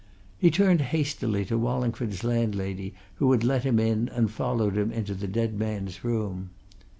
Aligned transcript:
He 0.39 0.49
turned 0.49 0.81
hastily 0.81 1.45
to 1.45 1.59
Wallingford's 1.59 2.23
landlady, 2.23 2.95
who 3.17 3.31
had 3.33 3.43
let 3.43 3.63
him 3.63 3.77
in 3.77 4.09
and 4.09 4.31
followed 4.31 4.75
him 4.75 4.91
into 4.91 5.13
the 5.13 5.27
dead 5.27 5.53
man's 5.59 6.03
room. 6.03 6.49